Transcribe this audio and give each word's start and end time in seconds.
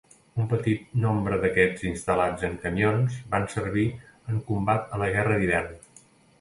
Un 0.43 0.45
petit 0.53 0.87
nombre 1.03 1.37
d'aquests 1.43 1.83
instal·lats 1.89 2.47
en 2.49 2.57
camions 2.65 3.21
van 3.37 3.47
servir 3.59 3.87
en 4.35 4.43
combat 4.51 4.99
a 4.99 5.05
la 5.07 5.15
Guerra 5.19 5.41
d'Hivern. 5.41 5.81